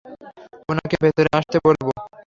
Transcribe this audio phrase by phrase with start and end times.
[0.69, 1.85] উনাকে ভেতরে আসতে বলব?